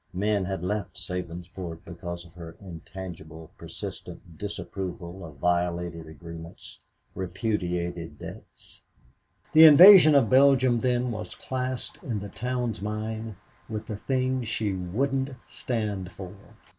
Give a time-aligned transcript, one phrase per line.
[0.15, 6.79] Men had left Sabinsport because of her intangible, persistent disapproval of violated agreements,
[7.13, 8.81] repudiated debts.
[9.53, 13.35] The invasion of Belgium, then, was classed in the town's mind
[13.69, 16.33] with the things she wouldn't stand for.